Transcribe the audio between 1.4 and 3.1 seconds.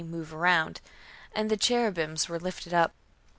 the cherubims were lifted up."